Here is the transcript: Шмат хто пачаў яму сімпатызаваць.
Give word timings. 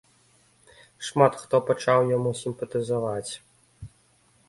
Шмат 1.09 1.33
хто 1.43 1.55
пачаў 1.69 1.99
яму 2.17 2.35
сімпатызаваць. 2.43 3.33